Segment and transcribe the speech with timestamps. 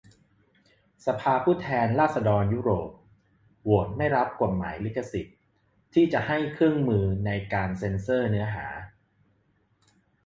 [1.05, 2.89] สภาผู้แทนราษฏรยุโรป
[3.63, 5.37] โหวตไม่รับกฎหมายลิขสิทธิ์
[5.93, 8.67] ที่จะให้เครื่องมือในการเซ็นเซอร์เนื้อหา